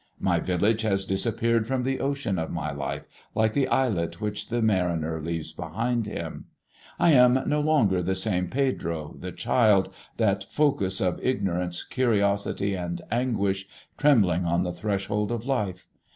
[0.19, 4.59] My village has disappeared from the ocean of my life like the islet which the
[4.59, 6.45] mariner leaves behind him.
[6.97, 12.99] I am no longer the same Pedro, the child, that focus of ignorance, curiosity, and
[13.11, 15.87] anguish trembling on the threshold of life.